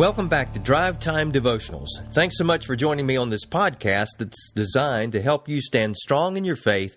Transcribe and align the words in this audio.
Welcome 0.00 0.28
back 0.28 0.54
to 0.54 0.58
Drive 0.58 0.98
Time 0.98 1.30
Devotionals. 1.30 1.88
Thanks 2.12 2.38
so 2.38 2.44
much 2.44 2.64
for 2.64 2.74
joining 2.74 3.04
me 3.04 3.18
on 3.18 3.28
this 3.28 3.44
podcast 3.44 4.08
that's 4.16 4.50
designed 4.52 5.12
to 5.12 5.20
help 5.20 5.46
you 5.46 5.60
stand 5.60 5.94
strong 5.98 6.38
in 6.38 6.44
your 6.44 6.56
faith 6.56 6.96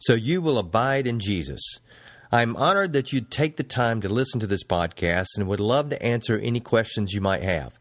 so 0.00 0.14
you 0.14 0.42
will 0.42 0.58
abide 0.58 1.06
in 1.06 1.20
Jesus. 1.20 1.62
I'm 2.32 2.56
honored 2.56 2.94
that 2.94 3.12
you'd 3.12 3.30
take 3.30 3.58
the 3.58 3.62
time 3.62 4.00
to 4.00 4.08
listen 4.08 4.40
to 4.40 4.48
this 4.48 4.64
podcast 4.64 5.28
and 5.36 5.46
would 5.46 5.60
love 5.60 5.90
to 5.90 6.02
answer 6.02 6.36
any 6.36 6.58
questions 6.58 7.12
you 7.12 7.20
might 7.20 7.44
have. 7.44 7.78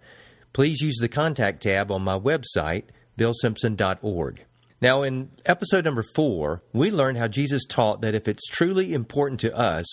Please 0.54 0.80
use 0.80 0.98
the 1.02 1.10
contact 1.10 1.64
tab 1.64 1.90
on 1.90 2.04
my 2.04 2.20
website, 2.20 2.84
billsimpson.org. 3.18 4.46
Now, 4.80 5.02
in 5.02 5.32
episode 5.44 5.86
number 5.86 6.06
four, 6.14 6.62
we 6.72 6.92
learned 6.92 7.18
how 7.18 7.28
Jesus 7.28 7.66
taught 7.66 8.02
that 8.02 8.14
if 8.14 8.28
it's 8.28 8.46
truly 8.46 8.94
important 8.94 9.40
to 9.40 9.58
us, 9.58 9.88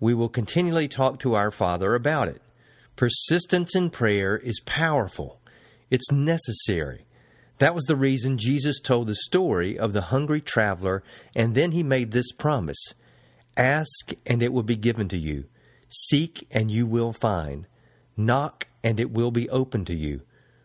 we 0.00 0.14
will 0.14 0.30
continually 0.30 0.88
talk 0.88 1.18
to 1.18 1.34
our 1.34 1.50
Father 1.50 1.94
about 1.94 2.28
it. 2.28 2.40
Persistence 2.96 3.74
in 3.74 3.90
prayer 3.90 4.36
is 4.36 4.60
powerful, 4.64 5.40
it's 5.90 6.12
necessary. 6.12 7.06
That 7.58 7.74
was 7.74 7.84
the 7.84 7.96
reason 7.96 8.38
Jesus 8.38 8.80
told 8.80 9.06
the 9.06 9.14
story 9.14 9.78
of 9.78 9.92
the 9.92 10.02
hungry 10.02 10.40
traveler, 10.40 11.02
and 11.34 11.54
then 11.54 11.72
he 11.72 11.82
made 11.82 12.10
this 12.10 12.32
promise 12.32 12.78
Ask, 13.56 14.12
and 14.26 14.42
it 14.42 14.52
will 14.52 14.64
be 14.64 14.76
given 14.76 15.08
to 15.08 15.18
you. 15.18 15.44
Seek, 15.88 16.46
and 16.50 16.70
you 16.70 16.86
will 16.86 17.12
find. 17.12 17.66
Knock, 18.16 18.66
and 18.82 18.98
it 18.98 19.10
will 19.10 19.30
be 19.30 19.48
open 19.50 19.84
to 19.84 19.94
you. 19.94 20.22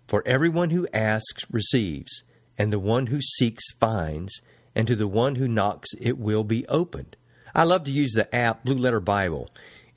For 0.07 0.23
everyone 0.25 0.71
who 0.71 0.87
asks 0.93 1.43
receives, 1.51 2.23
and 2.57 2.73
the 2.73 2.79
one 2.79 3.07
who 3.07 3.21
seeks 3.21 3.63
finds, 3.79 4.41
and 4.75 4.87
to 4.87 4.95
the 4.95 5.07
one 5.07 5.35
who 5.35 5.47
knocks 5.47 5.89
it 5.99 6.17
will 6.17 6.43
be 6.43 6.67
opened. 6.67 7.15
I 7.53 7.63
love 7.63 7.83
to 7.85 7.91
use 7.91 8.13
the 8.13 8.33
app 8.35 8.65
Blue 8.65 8.75
Letter 8.75 8.99
Bible. 8.99 9.49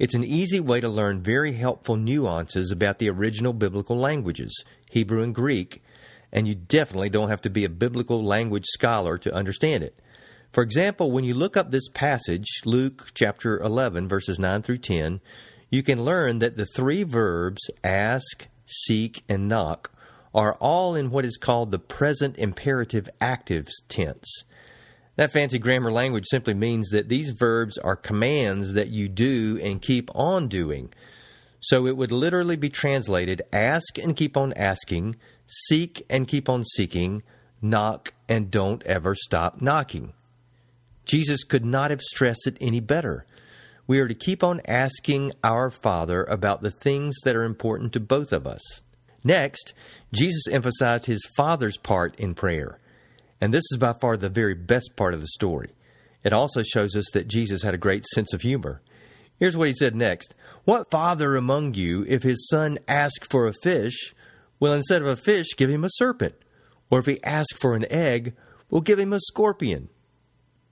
It's 0.03 0.14
an 0.14 0.25
easy 0.25 0.58
way 0.58 0.81
to 0.81 0.89
learn 0.89 1.22
very 1.22 1.53
helpful 1.53 1.95
nuances 1.95 2.72
about 2.72 2.98
the 2.98 3.08
original 3.08 3.53
biblical 3.53 3.97
languages, 3.97 4.64
Hebrew 4.91 5.22
and 5.22 5.33
Greek, 5.33 5.81
and 6.33 6.48
you 6.48 6.56
definitely 6.56 7.09
don't 7.09 7.28
have 7.28 7.42
to 7.42 7.50
be 7.50 7.64
a 7.64 7.69
biblical 7.69 8.20
language 8.20 8.64
scholar 8.67 9.17
to 9.19 9.33
understand 9.33 9.84
it. 9.84 9.97
For 10.50 10.64
example, 10.64 11.12
when 11.12 11.22
you 11.22 11.34
look 11.34 11.56
up 11.56 11.70
this 11.70 11.86
passage, 11.89 12.48
Luke 12.64 13.12
chapter 13.14 13.61
11, 13.61 14.09
verses 14.09 14.41
9 14.41 14.62
through 14.62 14.78
10, 14.78 15.20
you 15.70 15.84
can 15.84 16.05
learn 16.05 16.41
that 16.41 16.56
the 16.56 16.66
three 16.66 17.05
verbs 17.05 17.70
ask, 17.84 18.48
seek, 18.66 19.22
and 19.28 19.47
knock 19.47 19.92
are 20.34 20.55
all 20.55 20.97
in 20.97 21.12
what 21.12 21.25
is 21.25 21.37
called 21.37 21.70
the 21.70 21.78
present 21.78 22.37
imperative 22.39 23.09
active 23.20 23.69
tense. 23.89 24.42
That 25.16 25.32
fancy 25.32 25.58
grammar 25.58 25.92
language 25.92 26.24
simply 26.27 26.55
means 26.55 26.88
that 26.91 27.08
these 27.08 27.30
verbs 27.30 27.77
are 27.78 27.96
commands 27.96 28.72
that 28.72 28.88
you 28.88 29.08
do 29.08 29.60
and 29.62 29.82
keep 29.82 30.10
on 30.14 30.48
doing. 30.48 30.92
So 31.60 31.86
it 31.86 31.96
would 31.96 32.10
literally 32.10 32.56
be 32.56 32.70
translated 32.70 33.42
ask 33.52 33.98
and 33.98 34.16
keep 34.16 34.36
on 34.36 34.52
asking, 34.54 35.16
seek 35.46 36.04
and 36.08 36.27
keep 36.27 36.48
on 36.48 36.64
seeking, 36.64 37.22
knock 37.60 38.14
and 38.28 38.50
don't 38.50 38.82
ever 38.84 39.14
stop 39.14 39.60
knocking. 39.60 40.14
Jesus 41.04 41.44
could 41.44 41.64
not 41.64 41.91
have 41.91 42.00
stressed 42.00 42.47
it 42.47 42.56
any 42.60 42.80
better. 42.80 43.26
We 43.86 44.00
are 44.00 44.08
to 44.08 44.14
keep 44.14 44.42
on 44.42 44.60
asking 44.66 45.32
our 45.44 45.70
Father 45.70 46.24
about 46.24 46.62
the 46.62 46.70
things 46.70 47.16
that 47.24 47.36
are 47.36 47.44
important 47.44 47.92
to 47.92 48.00
both 48.00 48.32
of 48.32 48.47
us. 48.47 48.82
Next, 49.22 49.74
Jesus 50.12 50.48
emphasized 50.50 51.06
his 51.06 51.24
Father's 51.36 51.76
part 51.76 52.19
in 52.19 52.34
prayer. 52.34 52.78
And 53.42 53.52
this 53.52 53.64
is 53.72 53.76
by 53.76 53.92
far 53.92 54.16
the 54.16 54.28
very 54.28 54.54
best 54.54 54.92
part 54.94 55.14
of 55.14 55.20
the 55.20 55.26
story. 55.26 55.72
It 56.22 56.32
also 56.32 56.62
shows 56.62 56.94
us 56.94 57.06
that 57.12 57.26
Jesus 57.26 57.64
had 57.64 57.74
a 57.74 57.78
great 57.78 58.04
sense 58.14 58.32
of 58.32 58.42
humor. 58.42 58.82
Here's 59.36 59.56
what 59.56 59.66
he 59.66 59.74
said 59.74 59.96
next 59.96 60.36
What 60.64 60.92
father 60.92 61.34
among 61.34 61.75
you, 61.75 62.04
if 62.06 62.22
his 62.22 62.47
son 62.48 62.78
asks 62.86 63.26
for 63.26 63.48
a 63.48 63.52
fish, 63.52 64.14
will 64.60 64.72
instead 64.72 65.02
of 65.02 65.08
a 65.08 65.16
fish 65.16 65.48
give 65.56 65.69
him 65.69 65.82
a 65.82 65.91
serpent? 65.91 66.36
Or 66.88 67.00
if 67.00 67.06
he 67.06 67.22
asks 67.25 67.58
for 67.58 67.75
an 67.75 67.84
egg, 67.91 68.36
will 68.70 68.81
give 68.81 69.00
him 69.00 69.12
a 69.12 69.19
scorpion? 69.19 69.88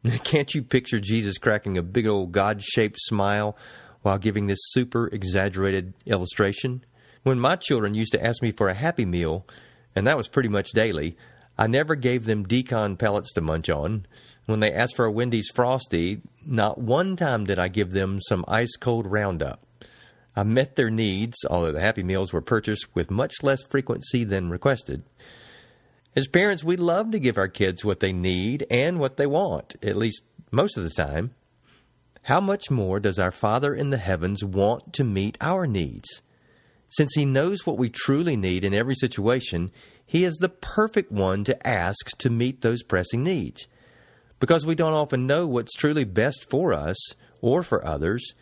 Can't 0.22 0.54
you 0.54 0.62
picture 0.62 1.00
Jesus 1.00 1.38
cracking 1.38 1.76
a 1.76 1.82
big 1.82 2.06
old 2.06 2.30
God 2.30 2.62
shaped 2.62 3.00
smile 3.00 3.56
while 4.02 4.18
giving 4.18 4.46
this 4.46 4.60
super 4.70 5.08
exaggerated 5.08 5.92
illustration? 6.06 6.84
When 7.24 7.40
my 7.40 7.56
children 7.56 7.94
used 7.94 8.12
to 8.12 8.24
ask 8.24 8.40
me 8.42 8.52
for 8.52 8.68
a 8.68 8.74
Happy 8.74 9.04
Meal, 9.04 9.44
and 9.96 10.06
that 10.06 10.16
was 10.16 10.28
pretty 10.28 10.48
much 10.48 10.70
daily, 10.70 11.16
I 11.60 11.66
never 11.66 11.94
gave 11.94 12.24
them 12.24 12.44
d-CON 12.44 12.96
pellets 12.96 13.34
to 13.34 13.42
munch 13.42 13.68
on. 13.68 14.06
When 14.46 14.60
they 14.60 14.72
asked 14.72 14.96
for 14.96 15.04
a 15.04 15.12
Wendy's 15.12 15.50
Frosty, 15.54 16.22
not 16.42 16.78
one 16.78 17.16
time 17.16 17.44
did 17.44 17.58
I 17.58 17.68
give 17.68 17.90
them 17.90 18.18
some 18.18 18.46
ice 18.48 18.76
cold 18.80 19.06
Roundup. 19.06 19.62
I 20.34 20.42
met 20.42 20.76
their 20.76 20.88
needs, 20.88 21.36
although 21.50 21.72
the 21.72 21.82
Happy 21.82 22.02
Meals 22.02 22.32
were 22.32 22.40
purchased 22.40 22.86
with 22.94 23.10
much 23.10 23.42
less 23.42 23.62
frequency 23.62 24.24
than 24.24 24.48
requested. 24.48 25.02
As 26.16 26.28
parents, 26.28 26.64
we 26.64 26.76
love 26.76 27.10
to 27.10 27.18
give 27.18 27.36
our 27.36 27.46
kids 27.46 27.84
what 27.84 28.00
they 28.00 28.14
need 28.14 28.66
and 28.70 28.98
what 28.98 29.18
they 29.18 29.26
want, 29.26 29.76
at 29.82 29.96
least 29.96 30.22
most 30.50 30.78
of 30.78 30.84
the 30.84 30.88
time. 30.88 31.34
How 32.22 32.40
much 32.40 32.70
more 32.70 33.00
does 33.00 33.18
our 33.18 33.30
Father 33.30 33.74
in 33.74 33.90
the 33.90 33.98
heavens 33.98 34.42
want 34.42 34.94
to 34.94 35.04
meet 35.04 35.36
our 35.42 35.66
needs? 35.66 36.22
Since 36.86 37.10
He 37.14 37.26
knows 37.26 37.66
what 37.66 37.76
we 37.76 37.90
truly 37.90 38.34
need 38.34 38.64
in 38.64 38.72
every 38.72 38.94
situation, 38.94 39.70
he 40.10 40.24
is 40.24 40.38
the 40.38 40.48
perfect 40.48 41.12
one 41.12 41.44
to 41.44 41.64
ask 41.64 42.18
to 42.18 42.28
meet 42.28 42.62
those 42.62 42.82
pressing 42.82 43.22
needs. 43.22 43.68
Because 44.40 44.66
we 44.66 44.74
don't 44.74 44.92
often 44.92 45.28
know 45.28 45.46
what's 45.46 45.72
truly 45.72 46.02
best 46.02 46.50
for 46.50 46.74
us 46.74 46.96
or 47.40 47.62
for 47.62 47.86
others, 47.86 48.34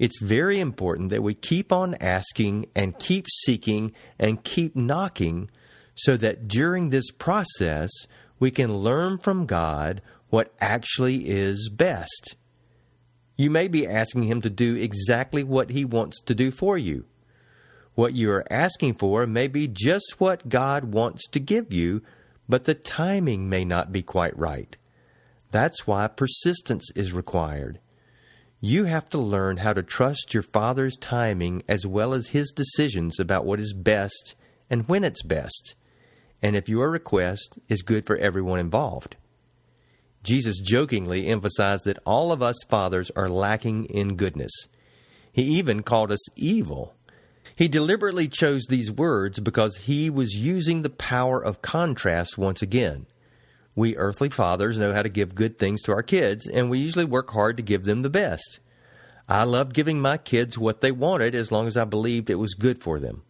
it's 0.00 0.20
very 0.20 0.58
important 0.58 1.10
that 1.10 1.22
we 1.22 1.34
keep 1.34 1.70
on 1.70 1.94
asking 2.00 2.66
and 2.74 2.98
keep 2.98 3.28
seeking 3.44 3.92
and 4.18 4.42
keep 4.42 4.74
knocking 4.74 5.48
so 5.94 6.16
that 6.16 6.48
during 6.48 6.88
this 6.88 7.12
process 7.12 7.92
we 8.40 8.50
can 8.50 8.78
learn 8.78 9.16
from 9.16 9.46
God 9.46 10.02
what 10.28 10.52
actually 10.60 11.28
is 11.28 11.70
best. 11.72 12.34
You 13.36 13.48
may 13.48 13.68
be 13.68 13.86
asking 13.86 14.24
Him 14.24 14.40
to 14.40 14.50
do 14.50 14.74
exactly 14.74 15.44
what 15.44 15.70
He 15.70 15.84
wants 15.84 16.20
to 16.22 16.34
do 16.34 16.50
for 16.50 16.76
you. 16.76 17.04
What 17.94 18.14
you 18.14 18.30
are 18.32 18.46
asking 18.50 18.94
for 18.94 19.26
may 19.26 19.48
be 19.48 19.68
just 19.68 20.16
what 20.18 20.48
God 20.48 20.94
wants 20.94 21.28
to 21.28 21.40
give 21.40 21.72
you, 21.72 22.02
but 22.48 22.64
the 22.64 22.74
timing 22.74 23.48
may 23.48 23.64
not 23.64 23.92
be 23.92 24.02
quite 24.02 24.36
right. 24.38 24.76
That's 25.50 25.86
why 25.86 26.06
persistence 26.08 26.90
is 26.96 27.12
required. 27.12 27.80
You 28.60 28.84
have 28.84 29.10
to 29.10 29.18
learn 29.18 29.58
how 29.58 29.74
to 29.74 29.82
trust 29.82 30.32
your 30.32 30.42
Father's 30.42 30.96
timing 30.96 31.62
as 31.68 31.86
well 31.86 32.14
as 32.14 32.28
His 32.28 32.50
decisions 32.52 33.20
about 33.20 33.44
what 33.44 33.60
is 33.60 33.74
best 33.74 34.34
and 34.70 34.88
when 34.88 35.04
it's 35.04 35.22
best, 35.22 35.74
and 36.40 36.56
if 36.56 36.68
your 36.68 36.90
request 36.90 37.58
is 37.68 37.82
good 37.82 38.06
for 38.06 38.16
everyone 38.16 38.58
involved. 38.58 39.16
Jesus 40.22 40.60
jokingly 40.60 41.26
emphasized 41.26 41.84
that 41.84 41.98
all 42.06 42.32
of 42.32 42.42
us 42.42 42.56
fathers 42.68 43.10
are 43.16 43.28
lacking 43.28 43.84
in 43.86 44.16
goodness. 44.16 44.52
He 45.32 45.42
even 45.42 45.82
called 45.82 46.12
us 46.12 46.24
evil 46.36 46.94
he 47.56 47.68
deliberately 47.68 48.28
chose 48.28 48.66
these 48.66 48.90
words 48.90 49.40
because 49.40 49.76
he 49.76 50.10
was 50.10 50.34
using 50.34 50.82
the 50.82 50.90
power 50.90 51.42
of 51.42 51.62
contrast 51.62 52.38
once 52.38 52.62
again. 52.62 53.06
We 53.74 53.96
earthly 53.96 54.28
fathers 54.28 54.78
know 54.78 54.92
how 54.92 55.02
to 55.02 55.08
give 55.08 55.34
good 55.34 55.58
things 55.58 55.82
to 55.82 55.92
our 55.92 56.02
kids, 56.02 56.46
and 56.46 56.68
we 56.68 56.78
usually 56.78 57.04
work 57.04 57.30
hard 57.30 57.56
to 57.56 57.62
give 57.62 57.84
them 57.84 58.02
the 58.02 58.10
best. 58.10 58.60
I 59.28 59.44
loved 59.44 59.74
giving 59.74 60.00
my 60.00 60.18
kids 60.18 60.58
what 60.58 60.80
they 60.80 60.92
wanted 60.92 61.34
as 61.34 61.50
long 61.50 61.66
as 61.66 61.76
I 61.76 61.84
believed 61.84 62.28
it 62.28 62.34
was 62.34 62.54
good 62.54 62.82
for 62.82 62.98
them. 62.98 63.22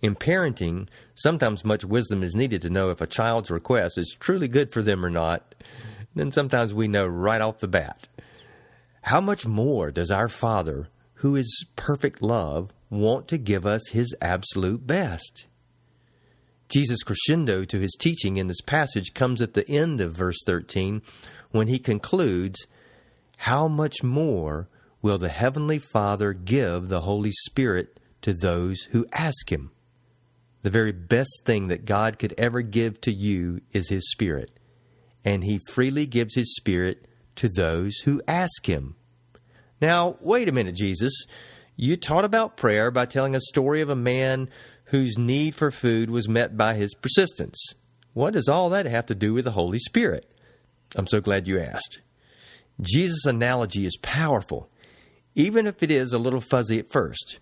In 0.00 0.14
parenting, 0.14 0.88
sometimes 1.14 1.64
much 1.64 1.84
wisdom 1.84 2.22
is 2.22 2.34
needed 2.34 2.62
to 2.62 2.70
know 2.70 2.90
if 2.90 3.00
a 3.00 3.06
child's 3.06 3.50
request 3.50 3.98
is 3.98 4.16
truly 4.18 4.48
good 4.48 4.72
for 4.72 4.82
them 4.82 5.04
or 5.04 5.10
not. 5.10 5.54
Then 6.14 6.30
sometimes 6.30 6.72
we 6.72 6.88
know 6.88 7.06
right 7.06 7.40
off 7.40 7.58
the 7.58 7.68
bat. 7.68 8.08
How 9.02 9.20
much 9.20 9.46
more 9.46 9.90
does 9.90 10.10
our 10.10 10.28
Father, 10.28 10.88
who 11.14 11.36
is 11.36 11.66
perfect 11.76 12.22
love, 12.22 12.72
want 12.90 13.28
to 13.28 13.38
give 13.38 13.66
us 13.66 13.88
his 13.88 14.14
absolute 14.20 14.86
best. 14.86 15.46
Jesus' 16.68 17.02
crescendo 17.02 17.64
to 17.64 17.78
his 17.78 17.96
teaching 17.98 18.36
in 18.36 18.48
this 18.48 18.60
passage 18.60 19.14
comes 19.14 19.40
at 19.40 19.54
the 19.54 19.68
end 19.70 20.00
of 20.00 20.14
verse 20.14 20.38
13 20.46 21.02
when 21.50 21.68
he 21.68 21.78
concludes, 21.78 22.66
How 23.38 23.68
much 23.68 24.02
more 24.02 24.68
will 25.00 25.18
the 25.18 25.28
Heavenly 25.28 25.78
Father 25.78 26.32
give 26.32 26.88
the 26.88 27.02
Holy 27.02 27.30
Spirit 27.30 28.00
to 28.22 28.32
those 28.32 28.82
who 28.90 29.06
ask 29.12 29.52
him? 29.52 29.70
The 30.62 30.70
very 30.70 30.90
best 30.90 31.42
thing 31.44 31.68
that 31.68 31.84
God 31.84 32.18
could 32.18 32.34
ever 32.36 32.62
give 32.62 33.00
to 33.02 33.12
you 33.12 33.60
is 33.72 33.88
his 33.88 34.10
Spirit, 34.10 34.58
and 35.24 35.44
he 35.44 35.60
freely 35.70 36.06
gives 36.06 36.34
his 36.34 36.56
Spirit 36.56 37.06
to 37.36 37.48
those 37.48 37.98
who 37.98 38.20
ask 38.26 38.66
him. 38.68 38.96
Now, 39.80 40.16
wait 40.20 40.48
a 40.48 40.52
minute, 40.52 40.74
Jesus. 40.74 41.26
You 41.76 41.96
taught 41.96 42.24
about 42.24 42.56
prayer 42.56 42.90
by 42.90 43.04
telling 43.04 43.34
a 43.34 43.40
story 43.40 43.82
of 43.82 43.90
a 43.90 43.96
man 43.96 44.48
whose 44.86 45.18
need 45.18 45.54
for 45.54 45.70
food 45.70 46.10
was 46.10 46.28
met 46.28 46.56
by 46.56 46.74
his 46.74 46.94
persistence. 46.94 47.74
What 48.14 48.32
does 48.32 48.48
all 48.48 48.70
that 48.70 48.86
have 48.86 49.06
to 49.06 49.14
do 49.14 49.34
with 49.34 49.44
the 49.44 49.50
Holy 49.50 49.78
Spirit? 49.78 50.30
I'm 50.94 51.06
so 51.06 51.20
glad 51.20 51.46
you 51.46 51.60
asked. 51.60 52.00
Jesus' 52.80 53.26
analogy 53.26 53.84
is 53.84 53.98
powerful, 53.98 54.70
even 55.34 55.66
if 55.66 55.82
it 55.82 55.90
is 55.90 56.12
a 56.12 56.18
little 56.18 56.40
fuzzy 56.40 56.78
at 56.78 56.90
first. 56.90 57.40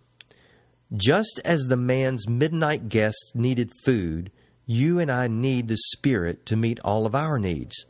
Just 0.93 1.41
as 1.45 1.63
the 1.63 1.77
man's 1.77 2.29
midnight 2.29 2.89
guests 2.89 3.33
needed 3.35 3.71
food, 3.85 4.33
you 4.67 4.99
and 4.99 5.11
I 5.11 5.29
need 5.29 5.69
the 5.69 5.77
Spirit 5.77 6.45
to 6.47 6.57
meet 6.57 6.81
all 6.81 7.07
of 7.07 7.15
our 7.15 7.39
needs. 7.39 7.87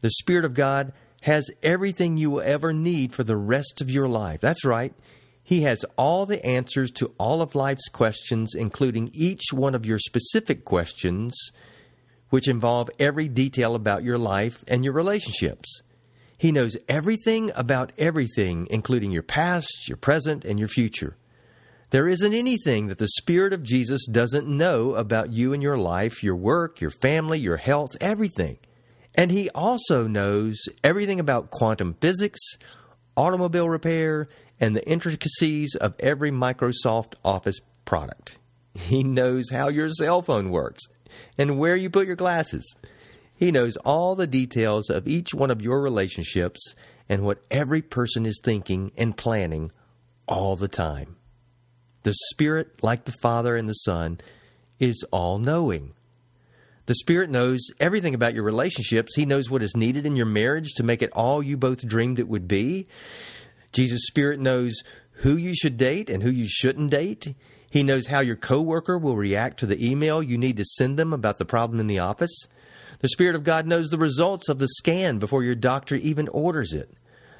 The 0.00 0.10
Spirit 0.10 0.44
of 0.44 0.54
God 0.54 0.92
has 1.22 1.50
everything 1.62 2.16
you 2.16 2.30
will 2.30 2.40
ever 2.42 2.72
need 2.72 3.12
for 3.12 3.24
the 3.24 3.36
rest 3.36 3.80
of 3.80 3.90
your 3.90 4.08
life. 4.08 4.40
That's 4.40 4.64
right. 4.64 4.94
He 5.48 5.62
has 5.62 5.82
all 5.96 6.26
the 6.26 6.44
answers 6.44 6.90
to 6.90 7.14
all 7.16 7.40
of 7.40 7.54
life's 7.54 7.88
questions, 7.88 8.54
including 8.54 9.08
each 9.14 9.44
one 9.50 9.74
of 9.74 9.86
your 9.86 9.98
specific 9.98 10.66
questions, 10.66 11.34
which 12.28 12.48
involve 12.48 12.90
every 12.98 13.28
detail 13.28 13.74
about 13.74 14.04
your 14.04 14.18
life 14.18 14.62
and 14.68 14.84
your 14.84 14.92
relationships. 14.92 15.80
He 16.36 16.52
knows 16.52 16.76
everything 16.86 17.50
about 17.54 17.92
everything, 17.96 18.66
including 18.68 19.10
your 19.10 19.22
past, 19.22 19.88
your 19.88 19.96
present, 19.96 20.44
and 20.44 20.58
your 20.58 20.68
future. 20.68 21.16
There 21.88 22.08
isn't 22.08 22.34
anything 22.34 22.88
that 22.88 22.98
the 22.98 23.08
Spirit 23.08 23.54
of 23.54 23.62
Jesus 23.62 24.06
doesn't 24.06 24.46
know 24.46 24.96
about 24.96 25.32
you 25.32 25.54
and 25.54 25.62
your 25.62 25.78
life, 25.78 26.22
your 26.22 26.36
work, 26.36 26.82
your 26.82 26.90
family, 26.90 27.38
your 27.38 27.56
health, 27.56 27.92
everything. 28.02 28.58
And 29.14 29.30
He 29.30 29.48
also 29.54 30.06
knows 30.06 30.58
everything 30.84 31.18
about 31.18 31.50
quantum 31.50 31.94
physics, 31.94 32.38
automobile 33.16 33.70
repair, 33.70 34.28
and 34.60 34.74
the 34.74 34.86
intricacies 34.88 35.74
of 35.74 35.94
every 36.00 36.30
Microsoft 36.30 37.14
Office 37.24 37.60
product. 37.84 38.36
He 38.74 39.02
knows 39.02 39.50
how 39.50 39.68
your 39.68 39.90
cell 39.90 40.22
phone 40.22 40.50
works 40.50 40.82
and 41.36 41.58
where 41.58 41.76
you 41.76 41.90
put 41.90 42.06
your 42.06 42.16
glasses. 42.16 42.74
He 43.34 43.50
knows 43.50 43.76
all 43.78 44.14
the 44.14 44.26
details 44.26 44.90
of 44.90 45.06
each 45.06 45.32
one 45.32 45.50
of 45.50 45.62
your 45.62 45.80
relationships 45.80 46.74
and 47.08 47.22
what 47.22 47.42
every 47.50 47.82
person 47.82 48.26
is 48.26 48.40
thinking 48.42 48.92
and 48.96 49.16
planning 49.16 49.70
all 50.26 50.56
the 50.56 50.68
time. 50.68 51.16
The 52.02 52.14
Spirit, 52.30 52.82
like 52.82 53.04
the 53.04 53.14
Father 53.22 53.56
and 53.56 53.68
the 53.68 53.74
Son, 53.74 54.18
is 54.78 55.04
all 55.10 55.38
knowing. 55.38 55.94
The 56.86 56.94
Spirit 56.94 57.30
knows 57.30 57.60
everything 57.80 58.14
about 58.14 58.34
your 58.34 58.44
relationships. 58.44 59.14
He 59.14 59.26
knows 59.26 59.50
what 59.50 59.62
is 59.62 59.76
needed 59.76 60.06
in 60.06 60.16
your 60.16 60.26
marriage 60.26 60.72
to 60.76 60.82
make 60.82 61.02
it 61.02 61.12
all 61.12 61.42
you 61.42 61.56
both 61.56 61.86
dreamed 61.86 62.18
it 62.18 62.28
would 62.28 62.48
be. 62.48 62.86
Jesus' 63.72 64.06
Spirit 64.06 64.40
knows 64.40 64.82
who 65.18 65.36
you 65.36 65.54
should 65.54 65.76
date 65.76 66.08
and 66.08 66.22
who 66.22 66.30
you 66.30 66.46
shouldn't 66.48 66.90
date. 66.90 67.34
He 67.70 67.82
knows 67.82 68.06
how 68.06 68.20
your 68.20 68.36
coworker 68.36 68.96
will 68.98 69.16
react 69.16 69.60
to 69.60 69.66
the 69.66 69.84
email 69.84 70.22
you 70.22 70.38
need 70.38 70.56
to 70.56 70.64
send 70.64 70.98
them 70.98 71.12
about 71.12 71.38
the 71.38 71.44
problem 71.44 71.80
in 71.80 71.86
the 71.86 71.98
office. 71.98 72.46
The 73.00 73.08
Spirit 73.08 73.34
of 73.34 73.44
God 73.44 73.66
knows 73.66 73.90
the 73.90 73.98
results 73.98 74.48
of 74.48 74.58
the 74.58 74.68
scan 74.68 75.18
before 75.18 75.44
your 75.44 75.54
doctor 75.54 75.94
even 75.96 76.28
orders 76.28 76.72
it. 76.72 76.92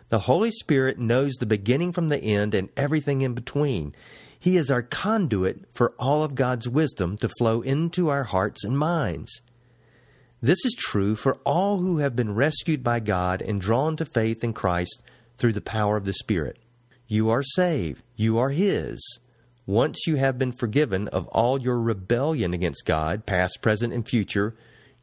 The 0.09 0.21
Holy 0.21 0.51
Spirit 0.51 0.99
knows 0.99 1.35
the 1.35 1.47
beginning 1.47 1.93
from 1.93 2.09
the 2.09 2.23
end 2.23 2.55
and 2.55 2.69
everything 2.77 3.23
in 3.23 3.35
between. 3.35 3.95
He 4.39 4.57
is 4.57 4.71
our 4.71 4.83
conduit 4.83 5.65
for 5.75 5.95
all 5.99 6.23
of 6.23 6.35
God's 6.35 6.69
wisdom 6.69 7.17
to 7.19 7.31
flow 7.39 7.61
into 7.61 8.09
our 8.09 8.25
hearts 8.25 8.65
and 8.65 8.79
minds. 8.79 9.41
This 10.41 10.65
is 10.65 10.77
true 10.79 11.17
for 11.17 11.35
all 11.45 11.79
who 11.79 11.99
have 11.99 12.15
been 12.15 12.35
rescued 12.35 12.85
by 12.85 13.01
God 13.01 13.43
and 13.43 13.61
drawn 13.61 13.97
to 13.97 14.05
faith 14.05 14.45
in 14.45 14.53
Christ 14.53 15.03
through 15.39 15.53
the 15.53 15.61
power 15.61 15.97
of 15.97 16.05
the 16.05 16.13
Spirit. 16.13 16.59
You 17.07 17.31
are 17.31 17.43
saved. 17.43 18.03
You 18.17 18.39
are 18.39 18.51
His. 18.51 19.01
Once 19.67 20.07
you 20.07 20.17
have 20.17 20.39
been 20.39 20.53
forgiven 20.53 21.09
of 21.09 21.27
all 21.29 21.61
your 21.61 21.79
rebellion 21.79 22.55
against 22.55 22.85
God, 22.85 23.27
past, 23.27 23.61
present, 23.63 23.93
and 23.93 24.07
future, 24.07 24.57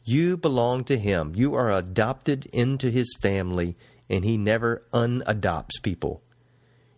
you 0.03 0.37
belong 0.37 0.83
to 0.85 0.97
Him. 0.97 1.33
You 1.35 1.55
are 1.55 1.71
adopted 1.71 2.45
into 2.47 2.91
His 2.91 3.15
family, 3.21 3.77
and 4.09 4.23
He 4.23 4.37
never 4.37 4.83
unadopts 4.93 5.81
people. 5.81 6.21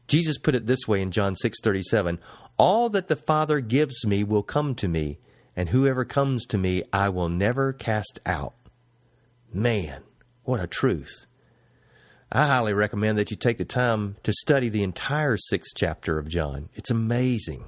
Jesus 0.08 0.38
put 0.38 0.56
it 0.56 0.66
this 0.66 0.88
way 0.88 1.02
in 1.02 1.12
John 1.12 1.36
6:37, 1.36 2.20
"All 2.58 2.90
that 2.90 3.08
the 3.08 3.16
Father 3.16 3.60
gives 3.60 4.06
me 4.06 4.24
will 4.24 4.44
come 4.44 4.74
to 4.76 4.88
me, 4.88 5.20
and 5.56 5.70
whoever 5.70 6.06
comes 6.06 6.46
to 6.48 6.58
me 6.58 6.84
I 6.92 7.10
will 7.10 7.30
never 7.30 7.72
cast 7.72 8.20
out." 8.26 8.56
Man, 9.54 10.04
what 10.44 10.60
a 10.60 10.68
truth. 10.68 11.27
I 12.32 12.46
highly 12.48 12.74
recommend 12.74 13.18
that 13.18 13.32
you 13.32 13.38
take 13.38 13.58
the 13.58 13.64
time 13.64 14.18
to 14.24 14.34
study 14.34 14.68
the 14.68 14.84
entire 14.84 15.38
sixth 15.38 15.72
chapter 15.76 16.20
of 16.20 16.28
John. 16.28 16.68
It's 16.76 16.90
amazing. 16.90 17.64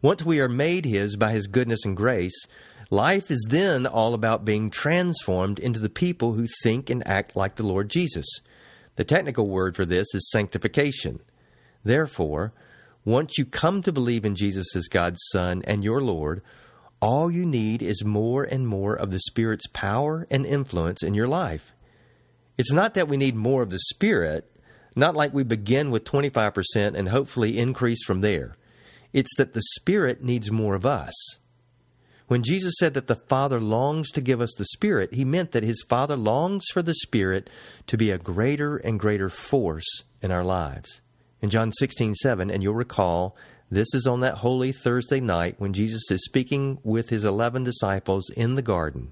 Once 0.00 0.24
we 0.24 0.40
are 0.40 0.48
made 0.48 0.84
His 0.84 1.16
by 1.16 1.32
His 1.32 1.48
goodness 1.48 1.84
and 1.84 1.96
grace, 1.96 2.46
life 2.90 3.28
is 3.28 3.44
then 3.48 3.86
all 3.86 4.14
about 4.14 4.44
being 4.44 4.70
transformed 4.70 5.58
into 5.58 5.80
the 5.80 5.88
people 5.88 6.34
who 6.34 6.46
think 6.62 6.90
and 6.90 7.06
act 7.08 7.34
like 7.34 7.56
the 7.56 7.66
Lord 7.66 7.88
Jesus. 7.88 8.26
The 8.94 9.04
technical 9.04 9.48
word 9.48 9.74
for 9.74 9.84
this 9.84 10.14
is 10.14 10.30
sanctification. 10.30 11.18
Therefore, 11.82 12.52
once 13.04 13.36
you 13.36 13.44
come 13.44 13.82
to 13.82 13.92
believe 13.92 14.24
in 14.24 14.36
Jesus 14.36 14.76
as 14.76 14.86
God's 14.86 15.20
Son 15.32 15.60
and 15.66 15.82
your 15.82 16.00
Lord, 16.00 16.40
all 17.00 17.32
you 17.32 17.44
need 17.44 17.82
is 17.82 18.04
more 18.04 18.44
and 18.44 18.68
more 18.68 18.94
of 18.94 19.10
the 19.10 19.18
Spirit's 19.18 19.66
power 19.72 20.24
and 20.30 20.46
influence 20.46 21.02
in 21.02 21.14
your 21.14 21.26
life. 21.26 21.74
It's 22.62 22.72
not 22.72 22.94
that 22.94 23.08
we 23.08 23.16
need 23.16 23.34
more 23.34 23.64
of 23.64 23.70
the 23.70 23.78
Spirit, 23.90 24.48
not 24.94 25.16
like 25.16 25.34
we 25.34 25.42
begin 25.42 25.90
with 25.90 26.04
25% 26.04 26.94
and 26.94 27.08
hopefully 27.08 27.58
increase 27.58 28.04
from 28.04 28.20
there. 28.20 28.56
It's 29.12 29.34
that 29.36 29.52
the 29.52 29.64
Spirit 29.74 30.22
needs 30.22 30.52
more 30.52 30.76
of 30.76 30.86
us. 30.86 31.12
When 32.28 32.44
Jesus 32.44 32.74
said 32.78 32.94
that 32.94 33.08
the 33.08 33.16
Father 33.16 33.58
longs 33.58 34.12
to 34.12 34.20
give 34.20 34.40
us 34.40 34.54
the 34.56 34.64
Spirit, 34.66 35.12
he 35.12 35.24
meant 35.24 35.50
that 35.50 35.64
his 35.64 35.84
Father 35.88 36.16
longs 36.16 36.66
for 36.72 36.82
the 36.82 36.94
Spirit 36.94 37.50
to 37.88 37.96
be 37.96 38.12
a 38.12 38.16
greater 38.16 38.76
and 38.76 39.00
greater 39.00 39.28
force 39.28 40.04
in 40.22 40.30
our 40.30 40.44
lives. 40.44 41.00
In 41.40 41.50
John 41.50 41.72
16, 41.72 42.14
7, 42.14 42.48
and 42.48 42.62
you'll 42.62 42.74
recall, 42.74 43.36
this 43.72 43.92
is 43.92 44.06
on 44.06 44.20
that 44.20 44.36
holy 44.36 44.70
Thursday 44.70 45.18
night 45.18 45.56
when 45.58 45.72
Jesus 45.72 46.08
is 46.12 46.24
speaking 46.24 46.78
with 46.84 47.08
his 47.08 47.24
eleven 47.24 47.64
disciples 47.64 48.30
in 48.30 48.54
the 48.54 48.62
garden 48.62 49.10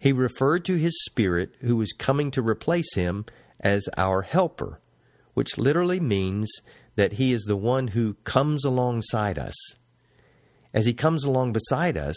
he 0.00 0.12
referred 0.12 0.64
to 0.64 0.76
his 0.76 0.98
Spirit 1.04 1.54
who 1.60 1.76
was 1.76 1.92
coming 1.92 2.30
to 2.30 2.42
replace 2.42 2.94
him 2.94 3.26
as 3.60 3.86
our 3.98 4.22
helper, 4.22 4.80
which 5.34 5.58
literally 5.58 6.00
means 6.00 6.50
that 6.96 7.12
he 7.12 7.34
is 7.34 7.42
the 7.42 7.56
one 7.56 7.88
who 7.88 8.14
comes 8.24 8.64
alongside 8.64 9.38
us. 9.38 9.54
As 10.72 10.86
he 10.86 10.94
comes 10.94 11.22
along 11.22 11.52
beside 11.52 11.98
us, 11.98 12.16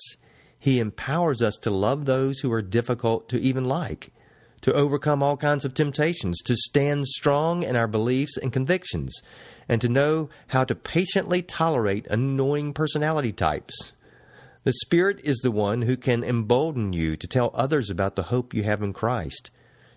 he 0.58 0.80
empowers 0.80 1.42
us 1.42 1.58
to 1.58 1.70
love 1.70 2.06
those 2.06 2.40
who 2.40 2.54
are 2.54 2.62
difficult 2.62 3.28
to 3.30 3.40
even 3.42 3.66
like, 3.66 4.14
to 4.62 4.72
overcome 4.72 5.22
all 5.22 5.36
kinds 5.36 5.66
of 5.66 5.74
temptations, 5.74 6.40
to 6.44 6.56
stand 6.56 7.06
strong 7.06 7.64
in 7.64 7.76
our 7.76 7.88
beliefs 7.88 8.38
and 8.38 8.54
convictions, 8.54 9.22
and 9.68 9.82
to 9.82 9.90
know 9.90 10.30
how 10.48 10.64
to 10.64 10.74
patiently 10.74 11.42
tolerate 11.42 12.08
annoying 12.08 12.72
personality 12.72 13.34
types. 13.34 13.92
The 14.64 14.74
Spirit 14.74 15.20
is 15.26 15.40
the 15.40 15.52
one 15.52 15.82
who 15.82 15.98
can 15.98 16.24
embolden 16.24 16.94
you 16.94 17.18
to 17.18 17.28
tell 17.28 17.52
others 17.54 17.90
about 17.90 18.16
the 18.16 18.24
hope 18.24 18.54
you 18.54 18.64
have 18.64 18.82
in 18.82 18.94
Christ, 18.94 19.52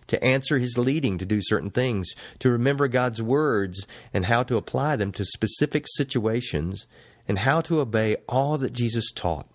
to 0.09 0.23
answer 0.25 0.59
His 0.59 0.77
leading 0.77 1.19
to 1.19 1.27
do 1.27 1.41
certain 1.41 1.71
things, 1.71 2.11
to 2.41 2.51
remember 2.51 2.89
God's 2.89 3.23
words 3.23 3.87
and 4.13 4.27
how 4.27 4.43
to 4.43 4.57
apply 4.57 4.97
them 4.97 5.13
to 5.13 5.25
specific 5.25 5.87
situations, 5.95 6.89
and 7.29 7.39
how 7.39 7.61
to 7.61 7.79
obey 7.79 8.17
all 8.29 8.59
that 8.59 8.73
Jesus 8.73 9.13
taught. 9.13 9.49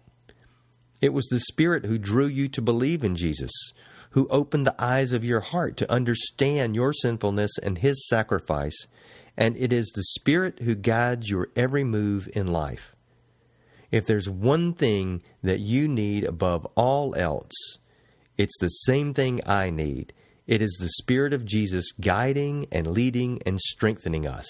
It 1.02 1.14
was 1.14 1.28
the 1.28 1.40
Spirit 1.42 1.86
who 1.86 1.98
drew 1.98 2.28
you 2.28 2.48
to 2.48 2.62
believe 2.62 3.04
in 3.04 3.18
Jesus, 3.18 3.52
who 4.12 4.30
opened 4.30 4.66
the 4.66 4.82
eyes 4.82 5.12
of 5.12 5.26
your 5.26 5.42
heart 5.42 5.76
to 5.78 5.92
understand 5.92 6.76
your 6.76 6.94
sinfulness 6.94 7.52
and 7.62 7.78
His 7.78 8.08
sacrifice, 8.08 8.86
and 9.36 9.58
it 9.58 9.74
is 9.74 9.92
the 9.94 10.04
Spirit 10.04 10.60
who 10.60 10.74
guides 10.74 11.30
your 11.30 11.50
every 11.58 11.84
move 11.84 12.30
in 12.34 12.48
life. 12.48 12.96
If 13.92 14.06
there's 14.06 14.30
one 14.30 14.74
thing 14.74 15.22
that 15.44 15.60
you 15.60 15.88
need 15.88 16.24
above 16.24 16.66
all 16.76 17.14
else, 17.16 17.52
it's 18.38 18.58
the 18.60 18.70
same 18.70 19.14
thing 19.14 19.42
I 19.46 19.70
need. 19.70 20.14
It 20.48 20.62
is 20.62 20.78
the 20.80 20.90
Spirit 20.90 21.34
of 21.34 21.46
Jesus 21.46 21.92
guiding 22.00 22.68
and 22.72 22.88
leading 22.88 23.42
and 23.46 23.60
strengthening 23.60 24.26
us. 24.26 24.48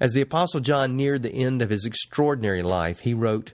As 0.00 0.12
the 0.12 0.20
Apostle 0.20 0.60
John 0.60 0.96
neared 0.96 1.22
the 1.22 1.32
end 1.32 1.62
of 1.62 1.70
his 1.70 1.84
extraordinary 1.84 2.62
life, 2.62 3.00
he 3.00 3.14
wrote, 3.14 3.52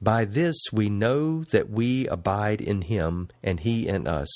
By 0.00 0.24
this 0.24 0.56
we 0.72 0.88
know 0.88 1.44
that 1.44 1.70
we 1.70 2.06
abide 2.08 2.60
in 2.60 2.82
him 2.82 3.28
and 3.42 3.60
he 3.60 3.88
in 3.88 4.06
us, 4.06 4.28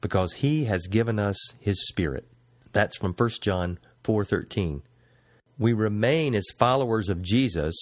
because 0.00 0.34
he 0.34 0.64
has 0.64 0.86
given 0.86 1.18
us 1.18 1.36
his 1.60 1.86
Spirit. 1.86 2.26
That's 2.72 2.96
from 2.96 3.14
1 3.14 3.30
John 3.42 3.78
4:13. 4.04 4.82
We 5.58 5.72
remain 5.72 6.34
as 6.34 6.46
followers 6.56 7.08
of 7.08 7.22
Jesus 7.22 7.74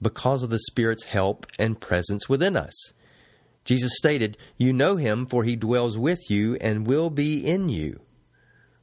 because 0.00 0.42
of 0.42 0.50
the 0.50 0.58
Spirit's 0.58 1.04
help 1.04 1.46
and 1.58 1.80
presence 1.80 2.28
within 2.28 2.56
us. 2.56 2.92
Jesus 3.64 3.92
stated, 3.96 4.38
You 4.56 4.72
know 4.72 4.96
him, 4.96 5.26
for 5.26 5.44
he 5.44 5.56
dwells 5.56 5.98
with 5.98 6.30
you 6.30 6.56
and 6.60 6.86
will 6.86 7.10
be 7.10 7.46
in 7.46 7.68
you. 7.68 8.00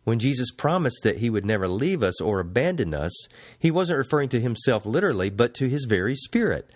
When 0.04 0.20
Jesus 0.20 0.52
promised 0.52 1.00
that 1.04 1.18
he 1.18 1.32
would 1.32 1.46
never 1.46 1.68
leave 1.68 2.04
us 2.04 2.22
or 2.22 2.40
abandon 2.40 2.94
us, 2.94 3.12
he 3.58 3.72
wasn't 3.72 3.98
referring 3.98 4.30
to 4.30 4.40
himself 4.40 4.86
literally, 4.86 5.32
but 5.32 5.56
to 5.56 5.68
his 5.68 5.86
very 5.90 6.14
Spirit. 6.14 6.70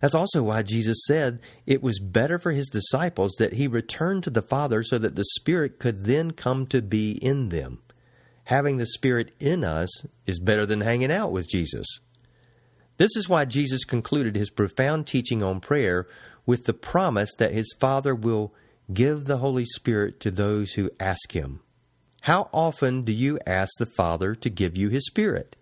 That's 0.00 0.14
also 0.14 0.42
why 0.42 0.62
Jesus 0.62 0.98
said 1.06 1.38
it 1.64 1.82
was 1.82 2.00
better 2.00 2.38
for 2.38 2.50
his 2.50 2.68
disciples 2.68 3.32
that 3.38 3.54
he 3.54 3.68
return 3.68 4.20
to 4.22 4.30
the 4.30 4.42
Father 4.42 4.82
so 4.82 4.98
that 4.98 5.14
the 5.14 5.24
Spirit 5.36 5.78
could 5.78 6.04
then 6.04 6.32
come 6.32 6.66
to 6.66 6.82
be 6.82 7.12
in 7.12 7.50
them. 7.50 7.80
Having 8.44 8.76
the 8.78 8.86
Spirit 8.86 9.30
in 9.38 9.64
us 9.64 9.88
is 10.26 10.40
better 10.40 10.66
than 10.66 10.80
hanging 10.80 11.12
out 11.12 11.30
with 11.32 11.48
Jesus. 11.48 11.86
This 12.96 13.16
is 13.16 13.28
why 13.28 13.44
Jesus 13.44 13.84
concluded 13.84 14.36
his 14.36 14.50
profound 14.50 15.06
teaching 15.06 15.42
on 15.42 15.60
prayer 15.60 16.06
with 16.46 16.64
the 16.64 16.74
promise 16.74 17.34
that 17.38 17.52
his 17.52 17.74
Father 17.80 18.14
will 18.14 18.54
give 18.92 19.24
the 19.24 19.38
Holy 19.38 19.64
Spirit 19.64 20.20
to 20.20 20.30
those 20.30 20.72
who 20.72 20.90
ask 21.00 21.32
him. 21.32 21.60
How 22.22 22.48
often 22.52 23.02
do 23.02 23.12
you 23.12 23.38
ask 23.46 23.72
the 23.78 23.86
Father 23.86 24.34
to 24.34 24.50
give 24.50 24.76
you 24.76 24.88
his 24.88 25.06
Spirit? 25.06 25.56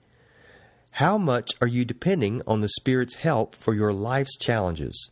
How 0.97 1.17
much 1.17 1.53
are 1.61 1.67
you 1.67 1.85
depending 1.85 2.43
on 2.47 2.61
the 2.61 2.69
Spirit's 2.69 3.15
help 3.15 3.55
for 3.55 3.75
your 3.75 3.93
life's 3.93 4.37
challenges? 4.37 5.11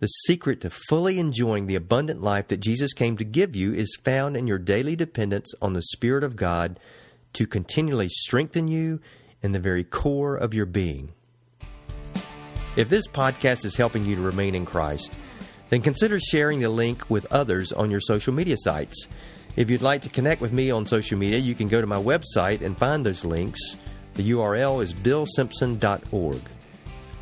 The 0.00 0.08
secret 0.08 0.60
to 0.62 0.70
fully 0.70 1.18
enjoying 1.18 1.66
the 1.66 1.76
abundant 1.76 2.20
life 2.20 2.48
that 2.48 2.60
Jesus 2.60 2.92
came 2.92 3.16
to 3.16 3.24
give 3.24 3.54
you 3.54 3.72
is 3.72 3.96
found 4.04 4.36
in 4.36 4.46
your 4.46 4.58
daily 4.58 4.96
dependence 4.96 5.54
on 5.62 5.72
the 5.72 5.82
Spirit 5.82 6.24
of 6.24 6.36
God 6.36 6.80
to 7.34 7.46
continually 7.46 8.08
strengthen 8.08 8.68
you 8.68 9.00
in 9.42 9.52
the 9.52 9.58
very 9.58 9.84
core 9.84 10.36
of 10.36 10.54
your 10.54 10.66
being. 10.66 11.12
If 12.76 12.88
this 12.88 13.06
podcast 13.06 13.64
is 13.64 13.76
helping 13.76 14.04
you 14.04 14.16
to 14.16 14.22
remain 14.22 14.54
in 14.54 14.66
Christ, 14.66 15.16
then 15.70 15.82
consider 15.82 16.20
sharing 16.20 16.60
the 16.60 16.68
link 16.68 17.08
with 17.08 17.26
others 17.32 17.72
on 17.72 17.90
your 17.90 18.00
social 18.00 18.32
media 18.32 18.56
sites. 18.58 19.08
If 19.56 19.70
you'd 19.70 19.82
like 19.82 20.02
to 20.02 20.10
connect 20.10 20.40
with 20.40 20.52
me 20.52 20.70
on 20.70 20.86
social 20.86 21.18
media, 21.18 21.38
you 21.38 21.54
can 21.54 21.68
go 21.68 21.80
to 21.80 21.86
my 21.86 21.96
website 21.96 22.60
and 22.60 22.76
find 22.76 23.04
those 23.04 23.24
links. 23.24 23.60
The 24.14 24.30
URL 24.30 24.82
is 24.82 24.92
billsimpson.org. 24.92 26.40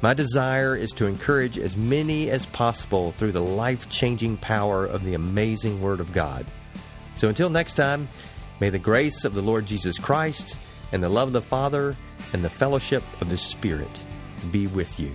My 0.03 0.13
desire 0.13 0.77
is 0.77 0.91
to 0.93 1.07
encourage 1.07 1.57
as 1.57 1.77
many 1.77 2.31
as 2.31 2.45
possible 2.47 3.13
through 3.13 3.33
the 3.33 3.41
life 3.41 3.89
changing 3.89 4.37
power 4.39 4.85
of 4.85 5.05
the 5.05 5.15
amazing 5.15 5.81
Word 5.81 6.01
of 6.01 6.13
God. 6.13 6.45
So 7.15 7.29
until 7.29 7.49
next 7.49 7.75
time, 7.75 8.09
may 8.61 8.71
the 8.71 8.79
grace 8.79 9.25
of 9.25 9.35
the 9.35 9.41
Lord 9.41 9.67
Jesus 9.67 9.99
Christ 9.99 10.59
and 10.95 11.03
the 11.03 11.09
love 11.09 11.27
of 11.27 11.33
the 11.33 11.43
Father 11.43 11.97
and 12.33 12.45
the 12.45 12.49
fellowship 12.49 13.03
of 13.21 13.29
the 13.29 13.37
Spirit 13.37 14.01
be 14.53 14.69
with 14.69 15.01
you. 15.01 15.13